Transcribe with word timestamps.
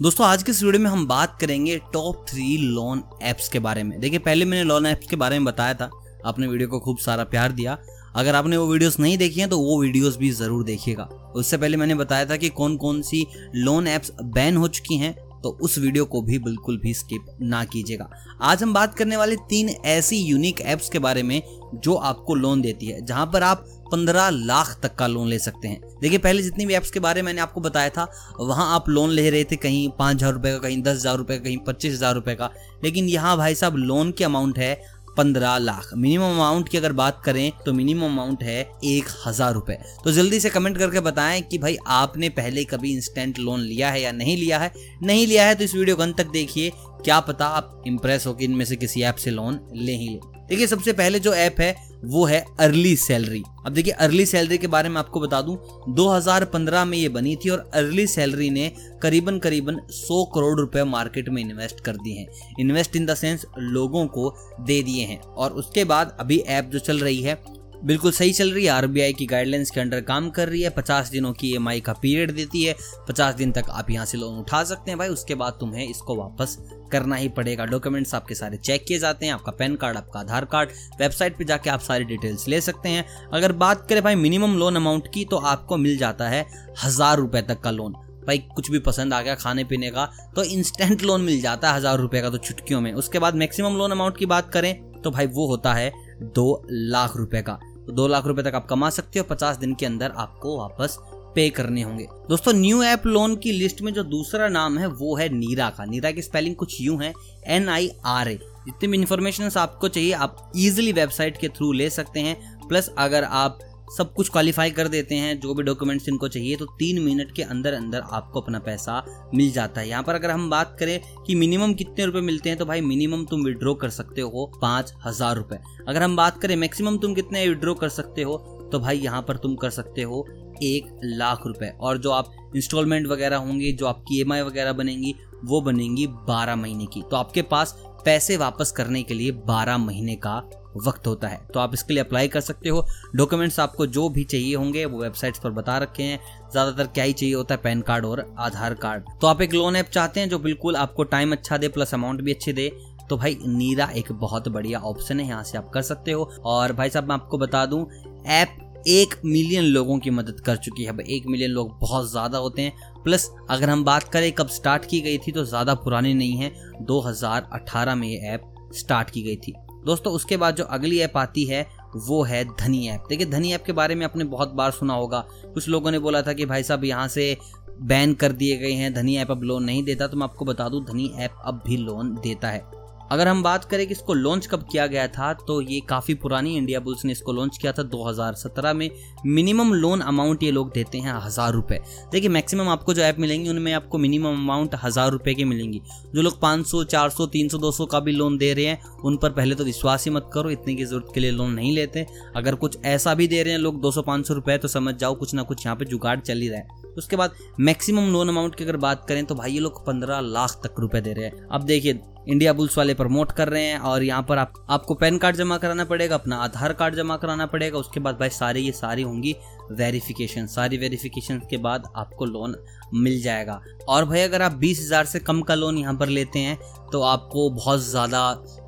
दोस्तों, 0.00 0.26
आज 0.26 0.42
के 0.42 0.50
इस 0.50 0.62
वीडियो 0.62 0.82
में 0.82 0.88
हम 0.90 1.06
बात 1.06 1.36
करेंगे 1.40 1.76
टॉप 1.92 2.24
थ्री 2.28 2.56
लोन 2.58 3.02
एप्स 3.22 3.48
के 3.48 3.58
बारे 3.58 3.82
में। 3.84 3.98
देखिए, 4.00 4.18
पहले 4.18 4.44
मैंने 4.44 4.64
लोन 4.64 4.86
एप्स 4.86 5.06
के 5.06 5.16
बारे 5.16 5.38
में 5.38 5.44
बताया 5.44 5.74
था। 5.74 5.90
आपने 6.26 6.46
वीडियो 6.46 6.68
को 6.68 6.78
खूब 6.80 6.98
सारा 6.98 7.24
प्यार 7.24 7.52
दिया। 7.52 7.76
अगर 8.16 8.34
आपने 8.34 8.56
वो 8.56 8.66
वीडियोस 8.66 8.98
नहीं 9.00 9.18
देखी 9.18 9.40
हैं 9.40 9.48
तो 9.50 9.58
वो 9.58 9.80
वीडियोस 9.82 10.16
भी 10.18 10.30
ज़रूर 10.30 10.64
देखिएगा। 10.64 11.04
उससे 11.34 11.56
पहले 11.56 11.76
मैंने 11.76 11.94
बताया 11.94 12.26
था 12.26 12.36
कि 12.36 12.48
कौन 12.50 12.76
कौन 12.76 13.02
सी 13.02 13.26
लोन 13.56 13.88
ऐप्स 13.88 14.12
बैन 14.24 14.56
हो 14.56 14.68
चुकी 14.68 14.96
हैं 14.96 15.14
तो 15.42 15.50
उस 15.62 15.78
वीडियो 15.78 16.04
को 16.04 16.22
भी 16.22 16.38
बिल्कुल 16.38 16.78
भी 16.78 16.94
स्किप 16.94 17.26
ना 17.42 17.64
कीजिएगा। 17.66 18.08
आज 18.42 18.62
हम 18.62 18.72
बात 18.74 18.94
करने 18.94 19.16
वाले 19.16 19.36
तीन 19.50 19.68
ऐसी 19.68 20.16
यूनिक 20.18 20.60
एप्स 20.62 20.88
के 20.88 20.98
बारे 20.98 21.22
में 21.22 21.42
जो 21.74 21.94
आपको 21.94 22.34
लोन 22.34 22.60
देती 22.60 22.86
है, 22.86 23.04
जहाँ 23.06 23.26
पर 23.26 23.42
आप 23.42 23.66
पंद्रह 23.92 24.28
लाख 24.30 24.78
तक 24.82 24.94
का 24.94 25.06
लोन 25.06 25.28
ले 25.28 25.38
सकते 25.38 25.68
हैं। 25.68 25.80
देखिए, 26.00 26.18
पहले 26.18 26.42
जितनी 26.42 26.66
भी 26.66 26.74
एप्स 26.74 26.90
के 26.90 27.00
बारे 27.00 27.22
में 27.22 27.26
मैंने 27.26 27.40
आपको 27.40 27.60
बताया 27.60 27.88
था, 27.88 28.06
वहाँ 28.40 28.74
आप 28.74 28.88
लोन 28.88 29.10
ले 29.10 29.28
रहे 29.30 29.44
थे 29.44 29.56
कहीं 29.58 29.88
पाँच 29.98 30.16
हज़ार 30.16 30.32
रुपए 30.32 30.52
का, 30.52 30.58
कहीं 30.58 30.82
दस 30.82 30.96
हज़ार 30.96 31.16
रुपए 31.16 31.36
का, 31.36 31.44
कहीं 31.44 31.58
पच्चीस 31.58 31.94
हज़ार 31.94 32.14
रुपए 32.14 32.34
का। 32.34 32.50
लेकिन 32.84 33.08
यहाँ 33.08 33.36
भाई 33.36 33.54
साहब 33.54 33.76
लोन 33.76 34.10
की 34.10 34.24
अमाउंट 34.24 34.58
है 34.58 34.74
पंद्रह 35.16 35.56
लाख। 35.58 35.90
मिनिमम 35.94 36.24
अमाउंट 36.24 36.68
की 36.68 36.78
अगर 36.78 36.92
बात 36.92 37.20
करें 37.24 37.50
तो 37.64 37.72
मिनिमम 37.72 38.04
अमाउंट 38.04 38.42
है 38.42 38.60
एक 38.84 39.08
हज़ार 39.26 39.52
रुपए। 39.54 39.78
तो 40.04 40.12
जल्दी 40.12 40.40
से 40.40 40.50
कमेंट 40.50 40.78
करके 40.78 41.00
बताएँ 41.00 41.40
कि 41.42 41.58
भाई 41.58 41.76
आपने 41.88 42.28
पहले 42.30 42.64
कभी 42.64 42.92
इंस्टेंट 42.92 43.38
लोन 43.38 43.60
लिया 43.60 43.90
है 43.90 44.02
या 44.02 44.12
नहीं 44.12 44.36
लिया 44.36 44.58
है। 44.58 44.72
नहीं 45.02 45.26
लिया 45.26 45.46
है 45.46 45.54
तो 45.54 45.64
इस 45.64 45.74
वीडियो 45.74 45.96
को 45.96 46.02
अंत 46.02 46.16
तक 46.16 46.26
देखिए, 46.28 46.72
क्या 47.04 47.20
पता 47.20 47.46
आप 47.46 47.82
इंप्रेस 47.86 48.26
हो 48.26 48.34
कि 48.34 48.44
इनमें 48.44 48.64
से 48.64 48.76
किसी 48.76 49.02
ऐप 49.02 49.16
से 49.16 49.30
लोन 49.30 49.60
ले 49.74 49.92
ही 49.92 50.08
ले। 50.08 50.20
देखिए, 50.48 50.66
सबसे 50.66 50.92
पहले 50.92 51.18
जो 51.20 51.34
ऐप 51.34 51.60
है 51.60 51.74
वो 52.04 52.24
है 52.24 52.44
अर्ली 52.60 52.96
सैलरी 52.96 53.42
अब 53.66 53.72
देखिए 53.72 53.92
अर्ली 53.92 54.26
सैलरी 54.26 54.58
के 54.58 54.66
बारे 54.66 54.88
में 54.88 54.96
आपको 54.96 55.20
बता 55.20 55.40
दूँ 55.42 55.56
2015 55.94 56.84
में 56.84 56.96
ये 56.98 57.08
बनी 57.08 57.36
थी 57.36 57.48
और 57.48 57.70
अर्ली 57.74 58.06
सैलरी 58.06 58.50
ने 58.50 58.72
करीबन 59.02 59.38
करीबन 59.38 59.74
100 59.74 60.24
करोड़ 60.34 60.60
रुपए 60.60 60.84
मार्केट 60.84 61.28
में 61.28 61.42
इन्वेस्ट 61.42 61.80
कर 61.80 61.96
दिए 61.96 62.14
हैं। 62.14 62.54
इन्वेस्ट 62.60 62.96
इन 62.96 63.06
द 63.06 63.14
सेंस 63.14 63.46
लोगों 63.58 64.06
को 64.06 64.34
दे 64.60 64.82
दिए 64.82 65.04
हैं। 65.04 65.20
और 65.20 65.50
उसके 65.50 65.84
बाद 65.84 66.16
अभी 66.20 66.38
ऐप 66.38 66.64
जो 66.64 66.78
चल 66.78 66.98
रही 66.98 67.22
है 67.22 67.34
बिल्कुल 67.82 68.12
सही 68.12 68.32
चल 68.32 68.50
रही 68.52 68.64
है। 68.64 68.70
आरबीआई 68.70 69.12
की 69.12 69.26
गाइडलाइंस 69.26 69.70
के 69.70 69.80
अंडर 69.80 70.00
काम 70.02 70.28
कर 70.30 70.48
रही 70.48 70.60
है। 70.62 70.70
पचास 70.70 71.10
दिनों 71.10 71.32
की 71.32 71.48
ईएमआई 71.48 71.80
का 71.80 71.92
पीरियड 71.92 72.30
देती 72.30 72.62
है। 72.64 72.74
पचास 73.08 73.34
दिन 73.34 73.52
तक 73.52 73.70
आप 73.70 73.90
यहाँ 73.90 74.06
से 74.06 74.18
लोन 74.18 74.38
उठा 74.38 74.62
सकते 74.64 74.90
हैं 74.90 74.98
भाई। 74.98 75.08
उसके 75.08 75.34
बाद 75.34 75.56
तुम्हें 75.60 75.86
इसको 75.86 76.16
वापस 76.16 76.56
करना 76.92 77.16
ही 77.16 77.28
पड़ेगा। 77.30 77.64
डॉक्यूमेंट्स 77.66 78.14
आपके 78.14 78.34
सारे 78.34 78.56
चेक 78.58 78.84
किए 78.88 78.98
जाते 78.98 79.26
हैं। 79.26 79.32
आपका 79.32 79.52
पैन 79.52 79.76
कार्ड 79.76 79.96
आपका 79.96 80.20
आधार 80.20 80.44
कार्ड 80.46 80.70
वेबसाइट 81.00 81.38
पे 81.38 81.44
जाके 81.44 81.70
आप 81.70 81.80
सारी 81.80 82.04
डिटेल्स 82.04 82.46
ले 82.48 82.60
सकते 82.60 82.88
हैं। 82.88 83.04
अगर 83.32 83.52
बात 83.54 83.86
करें 83.88 84.02
भाई 84.02 84.14
मिनिमम 84.16 84.58
लोन 84.58 84.76
अमाउंट 84.76 85.08
की 85.14 85.24
तो 85.24 85.36
आपको 85.46 85.76
मिल 85.78 85.96
जाता 85.98 86.28
है 86.28 86.44
हज़ार 86.84 87.16
रुपए 87.18 87.42
तक 87.42 87.60
का 87.60 87.70
लोन 87.70 87.92
भाई 88.26 88.38
कुछ 88.54 88.70
भी 88.70 88.78
पसंद 88.80 89.14
आ 89.14 89.20
गया 89.22 89.34
खाने 89.36 89.64
पीने 89.64 89.90
का 89.90 90.04
तो 90.36 90.42
इंस्टेंट 90.44 91.02
लोन 91.02 91.20
मिल 91.20 91.40
जाता 91.40 91.70
है 91.70 91.76
हज़ार 91.76 91.98
रुपए 91.98 92.20
का 92.20 92.30
तो 92.30 92.38
छुटकियों 92.38 92.80
में। 92.80 92.92
उसके 92.94 93.18
बाद 93.18 93.34
मैक्सिमम 93.36 93.76
लोन 93.76 93.90
अमाउंट 93.90 94.16
की 94.16 94.26
बात 94.26 94.52
करें 94.52 94.74
तो 95.02 95.10
भाई 95.10 95.26
वो 95.28 95.46
होता 95.46 95.72
है 95.74 95.90
दो 96.34 96.62
लाख 96.70 97.16
रुपए 97.16 97.42
का। 97.42 97.58
दो 97.90 98.06
लाख 98.08 98.26
रुपए 98.26 98.42
तक 98.42 98.54
आप 98.54 98.66
कमा 98.66 98.90
सकते 98.90 99.18
हो, 99.18 99.24
पचास 99.24 99.56
दिन 99.56 99.74
के 99.74 99.86
अंदर 99.86 100.12
आपको 100.16 100.56
वापस 100.58 100.98
पे 101.34 101.48
करने 101.50 101.82
होंगे। 101.82 102.06
दोस्तों 102.28 102.52
न्यू 102.52 102.82
ऐप 102.82 103.06
लोन 103.06 103.36
की 103.36 103.52
लिस्ट 103.52 103.82
में 103.82 103.92
जो 103.94 104.02
दूसरा 104.04 104.48
नाम 104.48 104.78
है, 104.78 104.86
वो 104.86 105.16
है 105.16 105.28
नीरा 105.28 105.68
का। 105.70 105.84
नीरा 105.84 106.10
की 106.10 106.22
स्पेलिंग 106.22 106.56
कुछ 106.56 106.80
यू 106.80 106.96
है 106.98 107.12
एन 107.46 107.68
आई 107.68 107.90
आर 108.04 108.28
ए 108.28 108.38
जितनी 108.66 108.88
भी 108.88 108.98
इंफॉर्मेशन 108.98 109.50
आपको 109.58 109.88
चाहिए, 109.88 110.12
आप 110.12 110.52
इजिली 110.56 110.92
वेबसाइट 110.92 111.36
के 111.36 111.48
थ्रू 111.48 111.72
ले 111.72 111.90
सकते 111.90 112.20
हैं। 112.20 112.68
प्लस 112.68 112.90
अगर 112.98 113.24
आप 113.24 113.58
सब 113.90 114.12
कुछ 114.14 114.28
क्वालिफाई 114.28 114.70
कर 114.70 114.88
देते 114.88 115.14
हैं, 115.14 115.38
जो 115.40 115.54
भी 115.54 115.62
डॉक्यूमेंट्स 115.62 116.08
इनको 116.08 116.28
चाहिए 116.28 116.56
तो 116.56 116.66
तीन 116.78 117.02
मिनट 117.02 117.32
के 117.32 117.42
अंदर 117.44 117.74
अंदर 117.74 118.02
आपको 118.10 118.40
अपना 118.40 118.58
पैसा 118.60 119.02
मिल 119.34 119.50
जाता 119.52 119.80
है। 119.80 119.88
यहाँ 119.88 120.02
पर 120.02 120.14
अगर 120.14 120.30
हम 120.30 120.48
बात 120.50 120.76
करें 120.80 121.00
कि 121.26 121.34
मिनिमम 121.34 121.74
कितने 121.74 122.04
रुपए 122.04 122.20
मिलते 122.22 122.48
हैं 122.50 122.58
तो 122.58 122.66
भाई 122.66 122.80
मिनिमम 122.82 123.24
तुम 123.24 123.44
विड्रॉ 123.44 123.74
कर 123.74 123.90
सकते 123.90 124.20
हो 124.22 124.46
पाँच 124.60 124.92
हज़ार 125.06 125.36
रुपए। 125.36 125.58
अगर 125.88 126.02
हम 126.02 126.16
बात 126.16 126.40
करें 126.42 126.56
मैक्सिमम 126.56 126.98
तुम 126.98 127.14
कितने 127.14 127.46
विड्रॉ 127.48 127.74
कर 127.74 127.88
सकते 127.90 128.22
हो 128.22 128.36
तो 128.72 128.78
भाई 128.80 128.98
यहाँ 128.98 129.22
पर 129.22 129.36
तुम 129.36 129.54
कर 129.56 129.70
सकते 129.70 130.02
हो 130.02 130.26
एक 130.62 131.00
लाख 131.04 131.46
रुपए। 131.46 131.72
और 131.80 131.98
जो 131.98 132.10
आप 132.10 132.32
इंस्टॉलमेंट 132.56 133.06
वगैरह 133.06 133.36
होंगी, 133.38 133.72
जो 133.72 133.86
आपकी 133.86 134.20
ई 134.20 134.24
वगैरह 134.42 134.72
बनेंगी, 134.72 135.14
वो 135.44 135.60
बनेंगी 135.60 136.06
बारह 136.06 136.56
महीने 136.56 136.86
की। 136.86 137.02
तो 137.02 137.16
आपके 137.16 137.42
पास 137.44 137.74
पैसे 138.04 138.36
वापस 138.36 138.72
करने 138.72 139.02
के 139.02 139.14
लिए 139.14 139.30
बारह 139.46 139.78
महीने 139.78 140.16
का 140.16 140.38
वक्त 140.78 141.06
होता 141.06 141.28
है। 141.28 141.40
तो 141.54 141.60
आप 141.60 141.74
इसके 141.74 141.94
लिए 141.94 142.02
अप्लाई 142.02 142.28
कर 142.28 142.40
सकते 142.40 142.68
हो। 142.68 142.84
डॉक्यूमेंट्स 143.16 143.58
आपको 143.60 143.86
जो 143.88 144.08
भी 144.08 144.24
चाहिए 144.24 144.54
होंगे, 144.54 144.84
वो 144.84 145.00
वेबसाइट्स 145.00 145.40
पर 145.40 145.50
बता 145.52 145.78
रखे 145.78 146.02
हैं। 146.02 146.18
ज़्यादातर 146.52 146.86
क्या 146.86 147.04
ही 147.04 147.12
चाहिए 147.12 147.34
होता 147.34 147.54
है? 147.54 147.60
पैन 147.60 147.80
कार्ड 147.82 148.04
और 148.06 148.24
आधार 148.40 148.74
कार्ड 148.76 149.04
तो 149.20 149.26
आप 149.26 149.42
एक 149.42 149.54
लोन 149.54 149.76
ऐप 149.76 149.90
चाहते 149.90 150.20
हैं 150.20 150.28
जो 150.28 150.38
बिल्कुल 150.40 150.76
आपको 150.76 151.04
टाइम 151.06 151.32
अच्छा 151.32 151.56
दे 151.56 151.68
प्लस 151.70 151.94
अमाउंट 151.94 152.20
भी 152.20 152.32
अच्छे 152.32 152.52
दे 152.52 152.70
तो 153.08 153.16
भाई 153.16 153.38
नीरा 153.42 153.88
एक 153.96 154.10
बहुत 154.14 154.48
बढ़िया 154.48 154.78
ऑप्शन 154.80 155.20
है। 155.20 155.26
यहाँ 155.28 155.42
से 155.44 155.58
आप 155.58 155.70
कर 155.70 155.82
सकते 155.82 156.12
हो। 156.12 156.30
और 156.44 156.72
भाई 156.72 156.90
साहब, 156.90 157.08
मैं 157.08 157.14
आपको 157.14 157.38
बता 157.38 157.64
दूँ 157.66 157.86
ऐप 158.28 158.56
एक 158.88 159.14
मिलियन 159.24 159.64
लोगों 159.64 159.98
की 159.98 160.10
मदद 160.10 160.40
कर 160.40 160.56
चुकी 160.56 160.84
है। 160.84 160.92
एक 161.06 161.26
मिलियन 161.26 161.50
लोग 161.50 161.72
बहुत 161.80 162.10
ज़्यादा 162.10 162.38
होते 162.38 162.62
हैं। 162.62 163.02
प्लस 163.04 163.28
अगर 163.50 163.70
हम 163.70 163.82
बात 163.84 164.04
करें 164.04 164.30
कब 164.32 164.48
स्टार्ट 164.50 164.84
की 164.84 165.00
गई 165.00 165.18
थी 165.18 165.32
तो 165.32 165.44
ज़्यादा 165.44 165.74
पुरानी 165.76 166.14
नहीं 166.14 166.36
है। 166.36 166.52
2018 166.82 167.94
में 167.94 168.08
ये 168.08 168.18
ऐप 168.28 168.70
स्टार्ट 168.74 169.10
की 169.10 169.22
गई 169.22 169.36
थी। 169.38 169.54
दोस्तों, 169.86 170.12
उसके 170.12 170.36
बाद 170.36 170.56
जो 170.56 170.64
अगली 170.64 170.98
ऐप 170.98 171.16
आती 171.16 171.44
है, 171.44 171.66
वो 171.96 172.22
है 172.22 172.44
धनी 172.56 172.86
ऐप। 172.88 173.04
देखिए, 173.08 173.26
धनी 173.26 173.52
ऐप 173.52 173.64
के 173.64 173.72
बारे 173.72 173.94
में 173.94 174.04
आपने 174.04 174.24
बहुत 174.24 174.52
बार 174.52 174.70
सुना 174.70 174.94
होगा। 174.94 175.24
कुछ 175.44 175.68
लोगों 175.68 175.90
ने 175.90 175.98
बोला 175.98 176.22
था 176.22 176.32
कि 176.32 176.46
भाई 176.46 176.62
साहब, 176.62 176.84
यहाँ 176.84 177.08
से 177.08 177.36
बैन 177.82 178.14
कर 178.14 178.32
दिए 178.32 178.56
गए 178.56 178.72
हैं, 178.72 178.92
धनी 178.94 179.16
ऐप 179.16 179.30
अब 179.30 179.42
लोन 179.42 179.64
नहीं 179.64 179.82
देता 179.82 180.06
तो 180.06 180.16
मैं 180.16 180.24
आपको 180.24 180.44
बता 180.44 180.68
दूँ, 180.68 180.84
धनी 180.84 181.12
ऐप 181.16 181.42
अब 181.44 181.62
भी 181.66 181.76
लोन 181.76 182.14
देता 182.14 182.48
है। 182.48 182.79
अगर 183.10 183.28
हम 183.28 183.42
बात 183.42 183.64
करें 183.64 183.86
कि 183.86 183.92
इसको 183.92 184.14
लॉन्च 184.14 184.46
कब 184.46 184.66
किया 184.72 184.86
गया 184.86 185.06
था 185.08 185.32
तो 185.36 185.60
ये 185.62 185.80
काफ़ी 185.88 186.14
पुरानी 186.14 186.56
इंडिया 186.56 186.80
बुल्स 186.80 187.04
ने 187.04 187.12
इसको 187.12 187.32
लॉन्च 187.32 187.56
किया 187.58 187.72
था 187.72 187.82
2017 187.90 188.74
में। 188.74 188.90
मिनिमम 189.26 189.72
लोन 189.74 190.00
अमाउंट 190.02 190.42
ये 190.42 190.50
लोग 190.50 190.72
देते 190.72 190.98
हैं 190.98 191.12
हज़ार 191.16 191.52
रुपए। 191.52 191.80
देखिए 192.12 192.28
मैक्सिमम 192.30 192.68
आपको 192.68 192.94
जो 192.94 193.02
ऐप 193.02 193.18
मिलेंगी 193.18 193.50
उनमें 193.50 193.72
आपको 193.72 193.98
मिनिमम 193.98 194.34
अमाउंट 194.34 194.74
हज़ार 194.82 195.10
रुपए 195.10 195.34
की 195.34 195.44
मिलेंगी। 195.44 195.80
जो 196.14 196.22
लोग 196.22 196.38
500, 196.40 196.84
400, 196.84 197.26
300, 197.28 197.58
200 197.58 197.86
का 197.86 198.00
भी 198.00 198.12
लोन 198.12 198.38
दे 198.38 198.52
रहे 198.54 198.64
हैं 198.64 198.80
उन 199.00 199.16
पर 199.16 199.30
पहले 199.32 199.54
तो 199.54 199.64
विश्वास 199.64 200.04
ही 200.04 200.10
मत 200.10 200.30
करो 200.32 200.50
इतने 200.50 200.74
की 200.74 200.84
ज़रूरत 200.84 201.08
के 201.14 201.20
लिए 201.20 201.30
लोन 201.30 201.52
नहीं 201.52 201.74
लेते। 201.74 202.06
अगर 202.36 202.54
कुछ 202.56 202.78
ऐसा 202.86 203.14
भी 203.14 203.26
दे 203.28 203.42
रहे 203.42 203.52
हैं 203.52 203.60
लोग 203.60 203.80
दो 203.80 203.90
सौ 203.90 204.04
रुपए 204.30 204.58
तो 204.58 204.68
समझ 204.68 204.94
जाओ 204.94 205.14
कुछ 205.14 205.34
ना 205.34 205.42
कुछ 205.42 205.66
यहाँ 205.66 205.76
पे 205.76 205.84
जुगाड़ 205.86 206.18
चल 206.20 206.40
ही 206.40 206.48
रहा 206.48 206.58
है। 206.58 206.78
उसके 206.98 207.16
बाद 207.16 207.34
मैक्सिमम 207.60 208.12
लोन 208.12 208.28
अमाउंट 208.28 208.54
की 208.54 208.64
अगर 208.64 208.76
बात 208.78 209.04
करें 209.08 209.24
तो 209.24 209.34
भाई 209.34 209.52
ये 209.52 209.60
लोग 209.60 209.84
पंद्रह 209.86 210.20
लाख 210.22 210.60
तक 210.64 210.80
रुपए 210.80 211.00
दे 211.00 211.12
रहे 211.12 211.24
हैं। 211.24 211.46
अब 211.48 211.64
देखिए 211.64 212.00
इंडिया 212.30 212.52
बुल्स 212.52 212.76
वाले 212.78 212.94
प्रमोट 212.94 213.32
कर 213.32 213.48
रहे 213.48 213.64
हैं 213.64 213.78
और 213.80 214.02
यहाँ 214.02 214.22
पर 214.22 214.38
आप, 214.38 214.52
आपको 214.70 214.94
पैन 214.94 215.16
कार्ड 215.18 215.36
जमा 215.36 215.56
कराना 215.58 215.84
पड़ेगा, 215.84 216.14
अपना 216.14 216.36
आधार 216.38 216.72
कार्ड 216.72 216.94
जमा 216.94 217.16
कराना 217.16 217.46
पड़ेगा, 217.46 217.78
उसके 217.78 218.00
बाद 218.00 218.18
भाई 218.18 218.28
सारी 218.30 218.60
ये 218.60 218.72
सारी 218.72 219.02
होंगी 219.02 219.34
वेरिफिकेशन 219.72 220.46
सारी 220.48 220.76
वेरिफिकेशन 220.76 221.38
के 221.50 221.56
बाद 221.58 221.84
आपको 221.96 222.24
लोन 222.26 222.54
मिल 222.94 223.20
जाएगा। 223.22 223.60
और 223.88 224.04
भाई 224.04 224.20
अगर 224.20 224.42
आप 224.42 224.52
बीस 224.54 224.80
हज़ार 224.80 225.04
से 225.04 225.18
कम 225.20 225.40
का 225.42 225.54
लोन 225.54 225.78
यहाँ 225.78 225.94
पर 225.96 226.08
लेते 226.08 226.38
हैं 226.38 226.58
तो 226.92 227.00
आपको 227.02 227.48
बहुत 227.50 227.80
ज़्यादा 227.80 228.22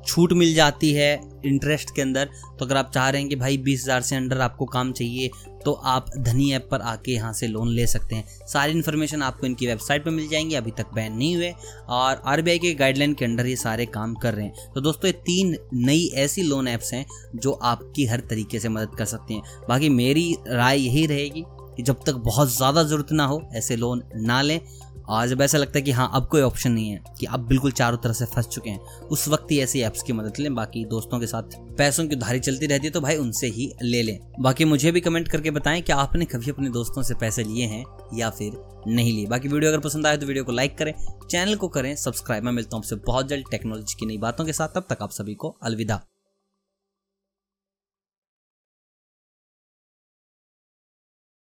छूट 0.05 0.33
मिल 0.33 0.53
जाती 0.55 0.91
है 0.93 1.13
इंटरेस्ट 1.45 1.95
के 1.95 2.01
अंदर। 2.01 2.29
तो 2.59 2.65
अगर 2.65 2.77
आप 2.77 2.91
चाह 2.93 3.09
रहे 3.09 3.21
हैं 3.21 3.29
कि 3.29 3.35
भाई 3.35 3.57
बीस 3.59 3.83
हज़ार 3.83 4.01
से 4.01 4.15
अंडर 4.15 4.41
आपको 4.41 4.65
काम 4.67 4.91
चाहिए 4.91 5.29
तो 5.65 5.71
आप 5.71 6.09
धनी 6.17 6.51
ऐप 6.53 6.67
पर 6.71 6.81
आके 6.81 7.11
यहाँ 7.11 7.31
से 7.33 7.47
लोन 7.47 7.69
ले 7.69 7.85
सकते 7.87 8.15
हैं। 8.15 8.45
सारी 8.47 8.71
इन्फॉर्मेशन 8.71 9.21
आपको 9.23 9.47
इनकी 9.47 9.67
वेबसाइट 9.67 10.05
पर 10.05 10.11
मिल 10.11 10.27
जाएँगी। 10.29 10.55
अभी 10.55 10.71
तक 10.71 10.93
बैन 10.95 11.13
नहीं 11.13 11.35
हुए 11.35 11.53
और 11.89 12.21
आरबीआई 12.25 12.59
के 12.59 12.73
गाइडलाइन 12.73 13.13
के 13.13 13.25
अंडर 13.25 13.45
ये 13.45 13.55
सारे 13.55 13.85
काम 13.87 14.15
कर 14.15 14.33
रहे 14.33 14.45
हैं। 14.45 14.71
तो 14.75 14.81
दोस्तों, 14.81 15.07
ये 15.07 15.13
तीन 15.15 15.57
नई 15.75 16.05
ऐसी 16.15 16.43
लोन 16.43 16.67
ऐप्स 16.67 16.93
हैं 16.93 17.05
जो 17.35 17.51
आपकी 17.63 18.05
हर 18.05 18.19
तरीके 18.29 18.59
से 18.59 18.69
मदद 18.69 18.95
कर 18.97 19.05
सकती 19.07 19.33
हैं। 19.33 19.65
बाकी 19.69 19.89
मेरी 19.91 20.35
राय 20.47 20.79
यही 20.79 21.05
रहेगी 21.05 21.43
कि 21.77 21.83
जब 21.83 22.03
तक 22.05 22.15
बहुत 22.15 22.49
ज़्यादा 22.49 22.83
ज़रूरत 22.83 23.11
ना 23.11 23.25
हो, 23.25 23.41
ऐसे 23.53 23.75
लोन 23.75 24.03
ना 24.17 24.41
लें। 24.41 24.59
और 25.05 25.27
जब 25.27 25.41
ऐसा 25.41 25.57
लगता 25.57 25.77
है 25.77 25.81
कि 25.81 25.91
हाँ 25.91 26.09
अब 26.13 26.27
कोई 26.27 26.41
ऑप्शन 26.41 26.71
नहीं 26.71 26.89
है, 26.89 27.03
कि 27.19 27.25
अब 27.25 27.47
बिल्कुल 27.47 27.71
चारों 27.71 27.97
तरह 27.97 28.13
से 28.13 28.25
फंस 28.25 28.47
चुके 28.47 28.69
हैं। 28.69 28.79
उस 29.03 29.27
वक्त 29.27 29.51
ही 29.51 29.59
ऐसी 29.59 29.81
ऐप्स 29.81 30.03
की 30.03 30.13
मदद 30.13 30.39
लें, 30.39 30.53
बाकी 30.55 30.83
दोस्तों 30.85 31.19
के 31.19 31.27
साथ 31.27 31.57
पैसों 31.77 32.07
की 32.07 32.15
उधारी 32.15 32.39
चलती 32.39 32.65
रहती 32.65 32.87
है 32.87 32.91
तो 32.91 33.01
भाई 33.01 33.17
उनसे 33.17 33.47
ही 33.47 33.71
ले 33.83 34.01
लें। 34.03 34.17
बाकी 34.39 34.65
मुझे 34.65 34.91
भी 34.91 35.01
कमेंट 35.01 35.27
करके 35.27 35.51
बताएँ 35.51 35.81
कि 35.81 35.93
आपने 35.93 36.25
कभी 36.25 36.51
अपने 36.51 36.69
दोस्तों 36.69 37.03
से 37.03 37.15
पैसे 37.15 37.43
लिए 37.43 37.65
हैं 37.65 37.83
या 38.13 38.29
फिर 38.29 38.61
नहीं 38.87 39.11
लिए? 39.13 39.25
बाकी 39.27 39.47
वीडियो 39.47 39.71
अगर 39.71 39.79
पसंद 39.79 40.07
आए 40.07 40.17
तो 40.17 40.25
वीडियो 40.25 40.43
को 40.43 40.51
लाइक 40.51 40.77
करें, 40.77 40.93
चैनल 41.29 41.55
को 41.55 41.67
करें 41.67 41.95
सब्सक्राइब 41.95 42.43
मैं 42.43 42.51
मिलता 42.51 42.75
हूँ 42.75 42.83
आपसे 42.83 42.95
बहुत 43.05 43.27
जल्द 43.27 43.45
टेक्नोलॉजी 43.51 43.95
की 43.99 44.05
नई 44.05 44.17
बातों 44.19 44.45
के 44.45 44.53
साथ, 44.53 44.67
तब 44.69 44.85
तक 44.89 45.01
आप 45.01 45.11
सभी 45.11 45.35
को 45.35 45.55
अलविदा। 45.63 46.01